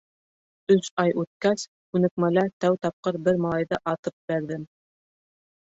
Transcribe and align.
Өс 0.75 0.87
ай 1.03 1.13
үткәс, 1.23 1.67
күнекмәлә 1.97 2.45
тәү 2.65 2.79
тапҡыр 2.87 3.21
бер 3.29 3.41
малайҙы 3.47 3.81
атып 3.95 4.17
бәрҙем. 4.33 4.69